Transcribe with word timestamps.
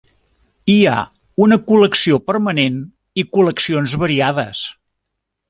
Hi 0.75 0.77
ha 0.91 1.01
una 1.45 1.57
col·lecció 1.71 2.17
permanent 2.31 2.81
i 3.25 3.27
col·leccions 3.37 3.95
variades. 4.07 4.65